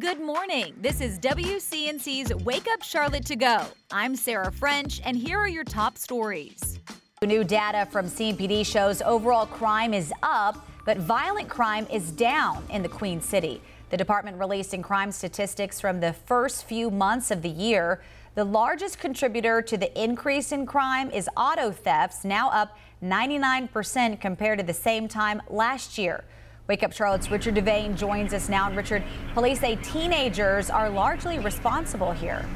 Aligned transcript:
Good 0.00 0.20
morning. 0.20 0.74
This 0.80 1.00
is 1.00 1.20
WCNC's 1.20 2.34
Wake 2.44 2.66
Up 2.72 2.82
Charlotte 2.82 3.24
to 3.26 3.36
Go. 3.36 3.64
I'm 3.92 4.16
Sarah 4.16 4.50
French, 4.50 5.00
and 5.04 5.16
here 5.16 5.38
are 5.38 5.46
your 5.46 5.62
top 5.62 5.98
stories. 5.98 6.80
New 7.22 7.44
data 7.44 7.86
from 7.92 8.06
CMPD 8.06 8.66
shows 8.66 9.00
overall 9.02 9.46
crime 9.46 9.94
is 9.94 10.12
up, 10.24 10.66
but 10.84 10.96
violent 10.96 11.48
crime 11.48 11.86
is 11.92 12.10
down 12.10 12.66
in 12.70 12.82
the 12.82 12.88
Queen 12.88 13.20
City. 13.20 13.62
The 13.90 13.96
department 13.96 14.36
releasing 14.36 14.82
crime 14.82 15.12
statistics 15.12 15.80
from 15.80 16.00
the 16.00 16.12
first 16.12 16.64
few 16.64 16.90
months 16.90 17.30
of 17.30 17.40
the 17.40 17.48
year. 17.48 18.02
The 18.34 18.42
largest 18.42 18.98
contributor 18.98 19.62
to 19.62 19.76
the 19.76 20.02
increase 20.02 20.50
in 20.50 20.66
crime 20.66 21.08
is 21.12 21.30
auto 21.36 21.70
thefts, 21.70 22.24
now 22.24 22.50
up 22.50 22.76
99% 23.00 24.20
compared 24.20 24.58
to 24.58 24.64
the 24.64 24.74
same 24.74 25.06
time 25.06 25.40
last 25.48 25.98
year. 25.98 26.24
Wake 26.66 26.82
Up 26.82 26.94
Charlotte's 26.94 27.30
Richard 27.30 27.56
DeVayne 27.56 27.94
joins 27.94 28.32
us 28.32 28.48
now. 28.48 28.68
And 28.68 28.76
Richard, 28.76 29.02
police 29.34 29.60
say 29.60 29.76
teenagers 29.76 30.70
are 30.70 30.88
largely 30.88 31.38
responsible 31.38 32.12
here. 32.12 32.46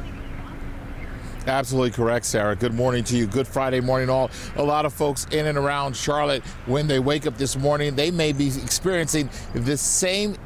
Absolutely 1.46 1.90
correct, 1.90 2.24
Sarah. 2.26 2.56
Good 2.56 2.74
morning 2.74 3.04
to 3.04 3.16
you. 3.16 3.26
Good 3.26 3.46
Friday 3.46 3.80
morning, 3.80 4.10
all. 4.10 4.30
A 4.56 4.62
lot 4.62 4.86
of 4.86 4.92
folks 4.92 5.26
in 5.30 5.46
and 5.46 5.56
around 5.56 5.94
Charlotte, 5.94 6.42
when 6.66 6.86
they 6.86 6.98
wake 6.98 7.26
up 7.26 7.36
this 7.36 7.56
morning, 7.56 7.94
they 7.96 8.10
may 8.10 8.32
be 8.32 8.48
experiencing 8.48 9.30
the 9.54 9.76
same 9.76 10.36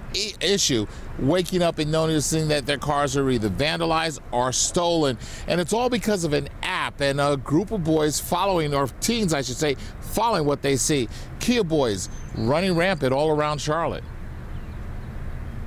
issue 0.40 0.86
waking 1.18 1.62
up 1.62 1.78
and 1.78 1.90
noticing 1.90 2.48
that 2.48 2.66
their 2.66 2.78
cars 2.78 3.16
are 3.16 3.30
either 3.30 3.48
vandalized 3.48 4.20
or 4.30 4.52
stolen. 4.52 5.18
And 5.46 5.60
it's 5.60 5.72
all 5.72 5.88
because 5.88 6.24
of 6.24 6.32
an 6.32 6.48
app 6.62 7.00
and 7.00 7.20
a 7.20 7.36
group 7.36 7.70
of 7.70 7.82
boys 7.84 8.20
following, 8.20 8.74
or 8.74 8.86
teens, 9.00 9.32
I 9.32 9.42
should 9.42 9.56
say, 9.56 9.76
following 10.00 10.46
what 10.46 10.62
they 10.62 10.76
see. 10.76 11.08
Kia 11.42 11.64
boys 11.64 12.08
running 12.36 12.76
rampant 12.76 13.12
all 13.12 13.30
around 13.30 13.60
Charlotte. 13.60 14.04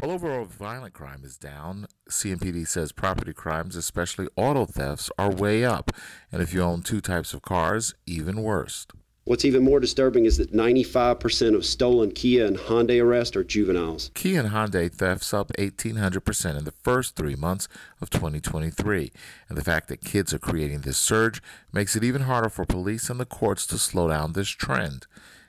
Well, 0.02 0.12
overall 0.12 0.46
violent 0.46 0.94
crime 0.94 1.22
is 1.26 1.36
down. 1.36 1.88
CMPD 2.10 2.66
says 2.66 2.94
property 2.94 3.34
crimes, 3.34 3.76
especially 3.76 4.30
auto 4.38 4.66
thefts, 4.66 5.12
are 5.18 5.30
way 5.30 5.66
up. 5.66 5.92
And 6.32 6.42
if 6.42 6.54
you 6.54 6.62
own 6.62 6.82
two 6.82 7.02
types 7.02 7.34
of 7.34 7.42
cars, 7.42 7.94
even 8.06 8.42
worse. 8.42 8.88
What's 9.26 9.44
even 9.44 9.66
more 9.66 9.82
disturbing 9.82 10.24
is 10.24 10.38
that 10.38 10.54
95% 10.54 11.56
of 11.56 11.66
stolen 11.66 12.12
Kia 12.12 12.46
and 12.46 12.58
Hyundai 12.58 13.02
arrests 13.02 13.36
are 13.36 13.44
juveniles. 13.44 14.12
Kia 14.14 14.40
and 14.40 14.52
Hyundai 14.52 14.90
thefts 14.90 15.34
up 15.34 15.52
1,800% 15.58 16.58
in 16.58 16.64
the 16.64 16.72
first 16.72 17.18
three 17.18 17.36
months 17.36 17.68
of 18.00 18.10
2023. 18.10 19.12
And 19.50 19.58
the 19.58 19.64
fact 19.64 19.90
that 19.90 20.06
kids 20.06 20.34
are 20.34 20.40
creating 20.40 20.82
this 20.82 20.98
surge 20.98 21.42
makes 21.74 21.98
it 21.98 22.04
even 22.04 22.22
harder 22.22 22.50
for 22.50 22.66
police 22.66 23.10
and 23.10 23.20
the 23.20 23.26
courts 23.26 23.68
to 23.68 23.78
slow 23.78 24.08
down 24.08 24.34
this 24.34 24.50
trend, 24.50 25.08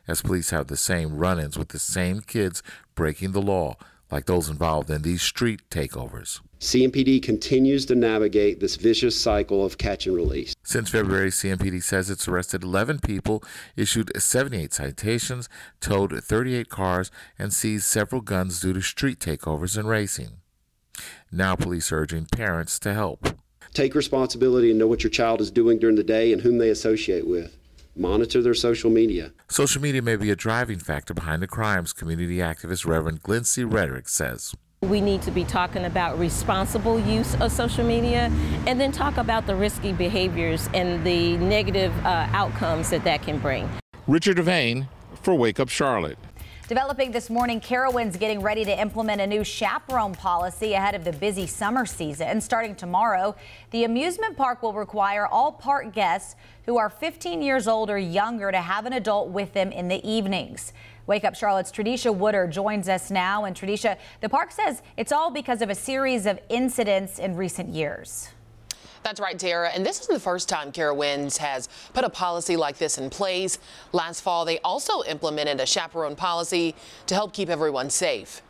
as 0.09 0.23
police 0.23 0.51
have 0.51 0.67
the 0.67 0.77
same 0.77 1.17
run 1.17 1.39
ins 1.39 1.59
with 1.59 1.69
the 1.69 1.79
same 1.79 2.21
kids 2.21 2.63
breaking 2.95 3.33
the 3.33 3.43
law 3.43 3.77
like 4.11 4.27
those 4.27 4.49
involved 4.49 4.91
in 4.91 5.03
these 5.03 5.23
street 5.23 5.69
takeovers. 5.71 6.41
CMPD 6.61 7.23
continues 7.23 7.85
to 7.87 7.95
navigate 7.95 8.61
this 8.61 8.77
vicious 8.77 9.21
cycle 9.21 9.65
of 9.65 9.79
catch 9.79 10.07
and 10.07 10.17
release. 10.17 10.55
Since 10.63 10.91
February, 10.91 11.31
CMPD 11.31 11.83
says 11.83 12.09
it's 12.09 12.29
arrested 12.29 12.63
11 12.63 13.01
people, 13.01 13.43
issued 13.77 14.11
78 14.17 14.73
citations, 14.73 15.49
towed 15.81 16.13
38 16.13 16.69
cars, 16.69 17.11
and 17.39 17.53
seized 17.53 17.85
several 17.85 18.23
guns 18.23 18.61
due 18.61 18.73
to 18.73 18.81
street 18.81 19.19
takeovers 19.19 19.77
and 19.77 19.89
racing. 19.89 20.39
Now, 21.31 21.57
police 21.57 21.93
are 21.93 21.99
urging 21.99 22.27
parents 22.27 22.79
to 22.81 22.95
help. 22.95 23.29
Take 23.75 23.95
responsibility 23.95 24.71
and 24.71 24.79
know 24.79 24.87
what 24.87 25.05
your 25.05 25.11
child 25.11 25.43
is 25.43 25.51
doing 25.51 25.79
during 25.79 25.97
the 25.97 26.03
day 26.03 26.33
and 26.33 26.41
whom 26.41 26.57
they 26.57 26.71
associate 26.71 27.27
with. 27.27 27.55
Monitor 27.97 28.43
their 28.43 28.53
social 28.53 28.91
media. 28.91 29.33
Social 29.49 29.81
media 29.81 30.03
may 30.03 30.17
be 30.17 30.31
a 30.31 30.37
driving 30.37 30.79
factor 30.79 31.15
behind 31.15 31.43
the 31.43 31.47
crimes, 31.47 31.95
community 31.95 32.37
activist 32.37 32.87
Reverend 32.87 33.23
Glency 33.23 33.65
Rhetoric 33.71 34.09
says. 34.09 34.55
We 34.83 35.01
need 35.01 35.23
to 35.23 35.31
be 35.31 35.45
talking 35.45 35.87
about 35.87 36.19
responsible 36.19 37.01
use 37.01 37.35
of 37.41 37.51
social 37.51 37.85
media 37.85 38.31
and 38.67 38.79
then 38.79 38.93
talk 38.93 39.17
about 39.17 39.47
the 39.47 39.57
risky 39.57 39.95
behaviors 39.95 40.69
and 40.75 41.05
the 41.07 41.39
negative 41.39 41.93
uh, 42.05 42.29
outcomes 42.33 42.91
that 42.91 43.03
that 43.05 43.23
can 43.23 43.39
bring. 43.39 43.67
Richard 44.07 44.37
DeVayne 44.37 44.89
for 45.23 45.35
Wake 45.35 45.59
Up 45.59 45.71
Charlotte. 45.71 46.19
Developing 46.69 47.13
this 47.13 47.31
morning, 47.31 47.61
Carowinds 47.61 48.19
getting 48.19 48.41
ready 48.41 48.65
to 48.65 48.81
implement 48.81 49.21
a 49.21 49.27
new 49.27 49.45
chaperone 49.45 50.17
policy 50.17 50.73
ahead 50.73 50.97
of 50.97 51.05
the 51.05 51.13
busy 51.13 51.47
summer 51.47 51.87
season. 51.87 52.41
Starting 52.41 52.75
tomorrow, 52.75 53.37
the 53.71 53.85
amusement 53.85 54.37
park 54.37 54.65
will 54.65 54.73
require 54.73 55.29
all 55.29 55.53
park 55.53 55.93
guests 55.95 56.35
who 56.65 56.77
are 56.77 56.91
15 56.91 57.41
years 57.41 57.69
old 57.69 57.89
or 57.89 57.99
younger 57.99 58.51
to 58.51 58.61
have 58.61 58.85
an 58.85 58.95
adult 58.95 59.29
with 59.29 59.53
them 59.53 59.71
in 59.71 59.87
the 59.87 60.05
evenings. 60.05 60.73
Wake 61.07 61.25
Up 61.25 61.37
Charlotte's 61.37 61.71
Tradesha 61.71 62.13
Woodard 62.13 62.51
joins 62.51 62.89
us 62.89 63.13
now. 63.13 63.45
And 63.45 63.55
Tradesha, 63.55 63.97
the 64.21 64.29
park 64.29 64.51
says 64.51 64.83
it's 64.97 65.13
all 65.13 65.31
because 65.31 65.63
of 65.63 65.71
a 65.71 65.75
series 65.77 66.27
of 66.27 66.41
incidents 66.49 67.21
in 67.21 67.37
recent 67.37 67.69
years. 67.69 68.31
That's 69.07 69.21
right, 69.21 69.39
Tara. 69.39 69.69
And 69.69 69.87
this 69.87 70.01
isn't 70.01 70.13
the 70.13 70.19
first 70.19 70.49
time 70.49 70.73
Carowinds 70.73 71.37
has 71.37 71.69
put 71.95 72.03
a 72.03 72.11
policy 72.11 72.57
like 72.57 72.79
this 72.79 72.99
in 72.99 73.09
place. 73.09 73.57
Last 73.93 74.21
fall, 74.21 74.45
they 74.45 74.59
also 74.59 75.05
implemented 75.05 75.61
a 75.61 75.65
chaperone 75.65 76.17
policy 76.17 76.75
to 77.07 77.15
help 77.15 77.33
keep 77.33 77.49
everyone 77.49 77.89
safe. 77.89 78.43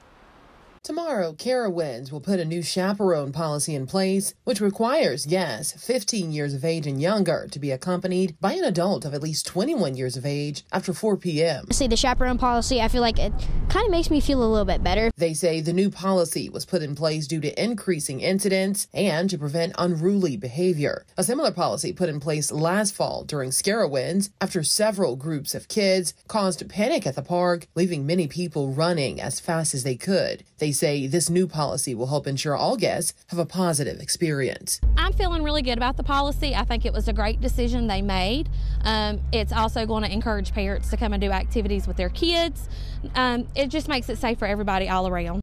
Tomorrow, 0.83 1.35
Carowinds 1.35 2.11
will 2.11 2.21
put 2.21 2.41
a 2.41 2.45
new 2.47 2.63
chaperone 2.63 3.33
policy 3.33 3.75
in 3.75 3.87
place, 3.87 4.33
which 4.45 4.61
requires, 4.63 5.27
yes, 5.27 5.73
15 5.73 6.33
years 6.33 6.55
of 6.55 6.65
age 6.65 6.87
and 6.87 7.03
younger 7.03 7.49
to 7.51 7.59
be 7.59 7.71
accompanied 7.71 8.35
by 8.41 8.53
an 8.53 8.65
adult 8.65 9.05
of 9.05 9.13
at 9.13 9.21
least 9.21 9.47
21 9.47 9.97
years 9.97 10.17
of 10.17 10.25
age 10.25 10.65
after 10.73 10.95
4 10.95 11.19
p.m. 11.19 11.71
See, 11.71 11.89
the 11.89 11.97
chaperone 11.97 12.39
policy, 12.39 12.81
I 12.81 12.89
feel 12.89 13.03
like 13.03 13.19
it 13.19 13.33
kind 13.77 13.89
of 13.89 13.91
makes 13.91 14.09
me 14.09 14.21
feel 14.21 14.43
a 14.43 14.49
little 14.49 14.65
bit 14.65 14.83
better. 14.83 15.11
They 15.19 15.35
say 15.35 15.61
the 15.61 15.75
new 15.75 15.91
policy 15.91 16.49
was 16.49 16.65
put 16.65 16.81
in 16.81 16.95
place 16.95 17.27
due 17.27 17.43
to 17.43 17.63
increasing 17.63 18.21
incidents 18.21 18.89
and 18.95 19.29
to 19.29 19.37
prevent 19.37 19.75
unruly 19.77 20.39
behavior. 20.39 21.05
A 21.19 21.23
similar 21.23 21.51
policy 21.51 21.93
put 21.93 22.09
in 22.09 22.19
place 22.19 22.51
last 22.51 22.95
fall 22.95 23.25
during 23.25 23.51
Scarowinds 23.51 24.31
after 24.41 24.63
several 24.63 25.15
groups 25.15 25.55
of 25.55 25.69
kids 25.69 26.15
caused 26.27 26.67
panic 26.71 27.07
at 27.07 27.17
the 27.17 27.23
park, 27.23 27.67
leaving 27.75 28.07
many 28.07 28.27
people 28.27 28.71
running 28.71 29.21
as 29.21 29.41
fast 29.41 29.75
as 29.75 29.85
they 29.85 29.97
could. 29.97 30.43
They 30.57 30.73
say 30.73 31.07
this 31.07 31.29
new 31.29 31.47
policy 31.47 31.95
will 31.95 32.07
help 32.07 32.27
ensure 32.27 32.57
all 32.57 32.79
guests 32.79 33.13
have 33.27 33.39
a 33.39 33.45
positive 33.45 34.01
experience. 34.01 34.81
I'm 34.97 35.13
feeling 35.13 35.43
really 35.43 35.61
good 35.61 35.77
about 35.77 35.99
the 35.99 36.03
policy. 36.03 36.55
I 36.55 36.65
think 36.65 36.87
it 36.87 36.95
was 36.95 37.09
a 37.09 37.13
great 37.13 37.43
decision 37.43 37.89
they 37.89 38.01
made. 38.01 38.49
Um, 38.85 39.21
it's 39.33 39.53
also 39.53 39.85
going 39.85 40.03
to 40.05 40.11
encourage 40.11 40.55
parents 40.55 40.89
to 40.89 40.97
come 40.97 41.13
and 41.13 41.21
do 41.21 41.31
activities 41.31 41.87
with 41.87 41.99
their 41.99 42.09
kids. 42.09 42.71
Um, 43.15 43.47
it 43.55 43.66
just 43.69 43.89
makes 43.89 44.09
it 44.09 44.19
safe 44.19 44.39
for 44.39 44.47
everybody 44.47 44.89
all 44.89 45.07
around. 45.09 45.41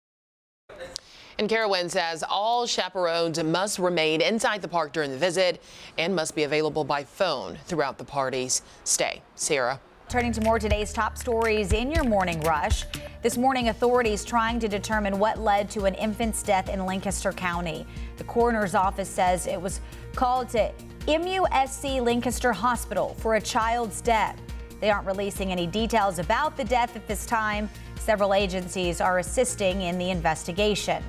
And 1.40 1.50
Carowinds 1.50 1.92
says 1.92 2.24
all 2.30 2.68
chaperones 2.68 3.42
must 3.44 3.80
remain 3.80 4.22
inside 4.22 4.62
the 4.62 4.68
park 4.68 4.94
during 4.94 5.12
the 5.12 5.18
visit 5.18 5.62
and 5.98 6.16
must 6.16 6.36
be 6.36 6.44
available 6.44 6.84
by 6.84 7.04
phone 7.04 7.58
throughout 7.66 7.98
the 7.98 8.04
party's 8.04 8.62
stay. 8.84 9.22
Sarah. 9.36 9.80
Turning 10.10 10.32
to 10.32 10.42
more 10.42 10.60
today's 10.60 10.94
top 10.94 11.18
stories 11.18 11.74
in 11.74 11.92
your 11.92 12.04
morning 12.04 12.40
rush. 12.42 12.86
This 13.24 13.36
morning, 13.36 13.70
authorities 13.70 14.24
trying 14.24 14.60
to 14.60 14.68
determine 14.68 15.18
what 15.18 15.40
led 15.40 15.72
to 15.72 15.86
an 15.86 15.96
infant's 15.96 16.44
death 16.44 16.70
in 16.70 16.86
Lancaster 16.86 17.32
County. 17.32 17.88
The 18.18 18.24
coroner's 18.26 18.76
office 18.76 19.10
says 19.10 19.48
it 19.48 19.60
was 19.60 19.82
called 20.14 20.50
to 20.50 20.72
MUSC 21.08 22.06
Lancaster 22.06 22.54
Hospital 22.54 23.16
for 23.18 23.36
a 23.36 23.42
child's 23.42 24.02
death. 24.02 24.40
They 24.84 24.92
aren't 24.92 25.08
releasing 25.08 25.54
any 25.54 25.66
details 25.66 26.20
about 26.20 26.58
the 26.58 26.66
death 26.66 26.98
at 26.98 27.08
this 27.08 27.26
time. 27.26 27.70
Several 27.96 28.34
agencies 28.34 29.00
are 29.00 29.20
assisting 29.20 29.84
in 29.84 29.98
the 29.98 30.10
investigation. 30.10 31.02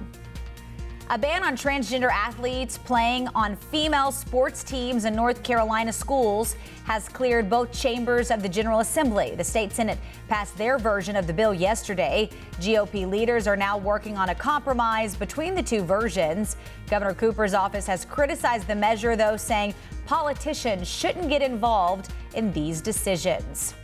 A 1.10 1.18
ban 1.18 1.44
on 1.44 1.54
transgender 1.54 2.10
athletes 2.10 2.78
playing 2.78 3.28
on 3.34 3.56
female 3.56 4.10
sports 4.10 4.64
teams 4.64 5.04
in 5.04 5.14
North 5.14 5.42
Carolina 5.42 5.92
schools 5.92 6.56
has 6.84 7.10
cleared 7.10 7.50
both 7.50 7.70
chambers 7.72 8.30
of 8.30 8.42
the 8.42 8.48
General 8.48 8.80
Assembly. 8.80 9.34
The 9.36 9.44
state 9.44 9.72
Senate 9.72 9.98
passed 10.28 10.56
their 10.56 10.78
version 10.78 11.14
of 11.14 11.26
the 11.26 11.32
bill 11.34 11.52
yesterday. 11.52 12.30
GOP 12.58 13.06
leaders 13.06 13.46
are 13.46 13.56
now 13.56 13.76
working 13.76 14.16
on 14.16 14.30
a 14.30 14.34
compromise 14.34 15.14
between 15.14 15.54
the 15.54 15.62
two 15.62 15.82
versions. 15.82 16.56
Governor 16.88 17.12
Cooper's 17.12 17.52
office 17.52 17.86
has 17.86 18.06
criticized 18.06 18.66
the 18.66 18.74
measure, 18.74 19.14
though, 19.14 19.36
saying 19.36 19.74
politicians 20.06 20.88
shouldn't 20.88 21.28
get 21.28 21.42
involved 21.42 22.08
in 22.34 22.50
these 22.54 22.80
decisions. 22.80 23.74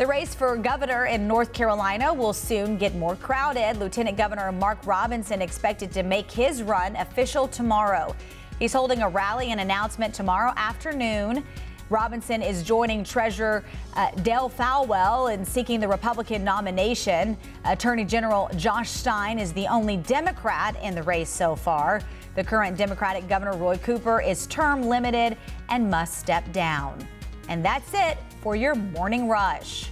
The 0.00 0.06
race 0.06 0.34
for 0.34 0.56
governor 0.56 1.04
in 1.04 1.28
North 1.28 1.52
Carolina 1.52 2.14
will 2.14 2.32
soon 2.32 2.78
get 2.78 2.94
more 2.94 3.16
crowded. 3.16 3.76
Lieutenant 3.76 4.16
Governor 4.16 4.50
Mark 4.50 4.78
Robinson 4.86 5.42
expected 5.42 5.92
to 5.92 6.02
make 6.02 6.30
his 6.30 6.62
run 6.62 6.96
official 6.96 7.46
tomorrow. 7.46 8.16
He's 8.58 8.72
holding 8.72 9.02
a 9.02 9.08
rally 9.10 9.50
and 9.50 9.60
announcement 9.60 10.14
tomorrow 10.14 10.54
afternoon. 10.56 11.44
Robinson 11.90 12.40
is 12.40 12.62
joining 12.62 13.04
Treasurer 13.04 13.62
uh, 13.94 14.10
Dale 14.22 14.48
Folwell 14.48 15.34
in 15.34 15.44
seeking 15.44 15.80
the 15.80 15.88
Republican 15.88 16.42
nomination. 16.42 17.36
Attorney 17.66 18.06
General 18.06 18.48
Josh 18.56 18.88
Stein 18.88 19.38
is 19.38 19.52
the 19.52 19.66
only 19.66 19.98
Democrat 19.98 20.82
in 20.82 20.94
the 20.94 21.02
race 21.02 21.28
so 21.28 21.54
far. 21.54 22.00
The 22.36 22.44
current 22.44 22.78
Democratic 22.78 23.28
Governor 23.28 23.58
Roy 23.58 23.76
Cooper 23.76 24.22
is 24.22 24.46
term 24.46 24.84
limited 24.84 25.36
and 25.68 25.90
must 25.90 26.18
step 26.18 26.50
down. 26.52 27.06
And 27.50 27.62
that's 27.62 27.92
it 27.92 28.16
for 28.40 28.56
your 28.56 28.74
morning 28.74 29.28
rush. 29.28 29.90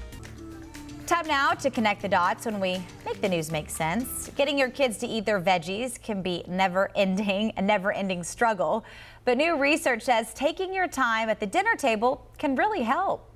Time 1.06 1.26
now 1.26 1.52
to 1.52 1.70
connect 1.70 2.02
the 2.02 2.08
dots 2.08 2.44
when 2.44 2.60
we 2.60 2.82
make 3.06 3.20
the 3.22 3.28
news 3.28 3.50
make 3.50 3.70
sense. 3.70 4.30
Getting 4.36 4.58
your 4.58 4.68
kids 4.68 4.98
to 4.98 5.06
eat 5.06 5.24
their 5.24 5.40
veggies 5.40 6.00
can 6.02 6.20
be 6.20 6.44
never 6.46 6.90
ending, 6.94 7.50
a 7.56 7.62
never 7.62 7.92
ending 7.92 8.22
struggle. 8.22 8.84
But 9.24 9.38
new 9.38 9.56
research 9.56 10.02
says 10.02 10.34
taking 10.34 10.74
your 10.74 10.86
time 10.86 11.30
at 11.30 11.40
the 11.40 11.46
dinner 11.46 11.76
table 11.76 12.30
can 12.36 12.56
really 12.56 12.82
help. 12.82 13.30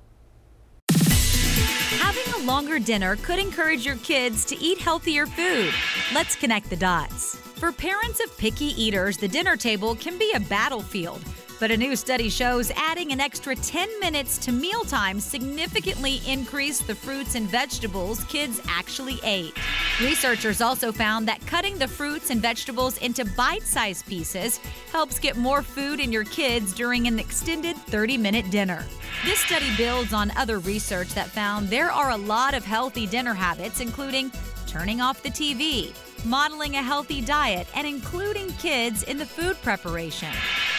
Having 0.91 2.33
a 2.33 2.45
longer 2.45 2.77
dinner 2.77 3.15
could 3.15 3.39
encourage 3.39 3.85
your 3.85 3.97
kids 3.97 4.45
to 4.45 4.57
eat 4.59 4.77
healthier 4.77 5.25
food. 5.25 5.73
Let's 6.13 6.35
connect 6.35 6.69
the 6.69 6.75
dots. 6.75 7.35
For 7.35 7.71
parents 7.71 8.23
of 8.23 8.37
picky 8.37 8.79
eaters, 8.79 9.17
the 9.17 9.27
dinner 9.27 9.55
table 9.55 9.95
can 9.95 10.19
be 10.19 10.31
a 10.33 10.39
battlefield. 10.39 11.21
But 11.59 11.71
a 11.71 11.77
new 11.77 11.95
study 11.95 12.29
shows 12.29 12.71
adding 12.75 13.11
an 13.11 13.21
extra 13.21 13.55
10 13.55 13.99
minutes 13.99 14.37
to 14.39 14.51
mealtime 14.51 15.19
significantly 15.19 16.21
increased 16.27 16.87
the 16.87 16.95
fruits 16.95 17.35
and 17.35 17.47
vegetables 17.47 18.23
kids 18.25 18.59
actually 18.67 19.19
ate. 19.23 19.53
Researchers 20.01 20.61
also 20.61 20.91
found 20.91 21.27
that 21.27 21.45
cutting 21.45 21.77
the 21.77 21.87
fruits 21.87 22.31
and 22.31 22.41
vegetables 22.41 22.97
into 22.97 23.23
bite 23.37 23.63
sized 23.63 24.05
pieces 24.07 24.57
helps 24.91 25.19
get 25.19 25.37
more 25.37 25.61
food 25.61 25.99
in 25.99 26.11
your 26.11 26.25
kids 26.25 26.73
during 26.73 27.07
an 27.07 27.19
extended 27.19 27.77
30 27.77 28.17
minute 28.17 28.49
dinner. 28.49 28.83
This 29.23 29.39
study 29.39 29.69
builds 29.77 30.13
on 30.13 30.31
other 30.35 30.59
research 30.59 31.09
that 31.13 31.29
found 31.29 31.69
there 31.69 31.91
are 31.91 32.11
a 32.11 32.17
lot 32.17 32.53
of 32.53 32.65
healthy 32.65 33.07
dinner 33.07 33.33
habits, 33.33 33.79
including 33.79 34.31
turning 34.67 34.99
off 34.99 35.21
the 35.21 35.29
TV, 35.29 35.93
modeling 36.25 36.75
a 36.75 36.81
healthy 36.81 37.21
diet, 37.21 37.67
and 37.75 37.85
including 37.87 38.49
kids 38.53 39.03
in 39.03 39.17
the 39.17 39.25
food 39.25 39.55
preparation. 39.61 40.33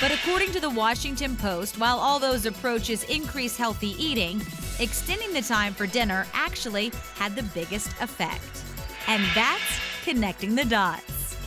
But 0.04 0.12
according 0.12 0.52
to 0.52 0.60
the 0.60 0.68
Washington 0.68 1.34
Post, 1.34 1.78
while 1.78 1.98
all 1.98 2.18
those 2.18 2.44
approaches 2.44 3.04
increase 3.04 3.56
healthy 3.56 3.92
eating, 3.98 4.38
extending 4.78 5.32
the 5.32 5.40
time 5.40 5.72
for 5.72 5.86
dinner 5.86 6.26
actually 6.34 6.92
had 7.14 7.34
the 7.34 7.42
biggest 7.42 7.88
effect. 8.02 8.64
And 9.08 9.24
that's 9.34 9.80
connecting 10.04 10.56
the 10.56 10.66
dots. 10.66 11.38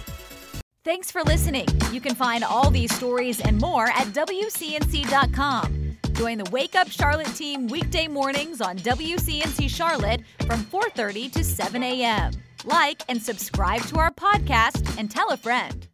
Thanks 0.84 1.12
for 1.12 1.22
listening. 1.22 1.68
You 1.92 2.02
can 2.02 2.16
find 2.16 2.44
all 2.44 2.72
these 2.72 2.92
stories 2.96 3.40
and 3.42 3.62
more 3.62 3.90
at 3.90 4.08
WCNC.com. 4.08 5.98
Join 6.14 6.40
the 6.40 6.50
Wake 6.50 6.74
Up 6.74 6.90
Charlotte 6.90 7.36
team 7.36 7.68
weekday 7.68 8.08
mornings 8.08 8.60
on 8.60 8.80
WCNC 8.80 9.70
Charlotte 9.70 10.22
from 10.48 10.66
4:30 10.66 11.32
to 11.34 11.44
7 11.44 11.84
a.m. 11.84 12.32
Like 12.66 13.04
and 13.08 13.22
subscribe 13.22 13.84
to 13.84 14.00
our 14.00 14.10
podcast 14.10 14.98
and 14.98 15.12
tell 15.12 15.30
a 15.30 15.38
friend. 15.38 15.87